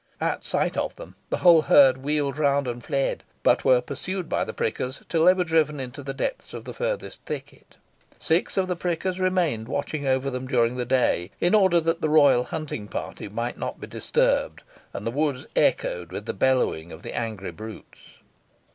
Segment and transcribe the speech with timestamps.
[0.19, 4.43] At sight of them, the whole herd wheeled round and fled, but were pursued by
[4.43, 7.75] the prickers till they were driven into the depths of the furthest thicket.
[8.17, 12.09] Six of the prickers remained watching over them during the day, in order that the
[12.09, 17.03] royal hunting party might not be disturbed, and the woods echoed with the bellowing of
[17.03, 17.99] the angry brutes.